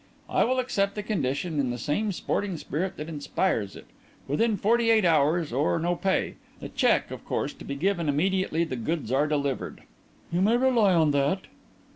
[0.31, 3.85] "I will accept the condition in the same sporting spirit that inspires it.
[4.27, 6.37] Within forty eight hours or no pay.
[6.59, 9.83] The cheque, of course, to be given immediately the goods are delivered?"
[10.31, 11.41] "You may rely on that."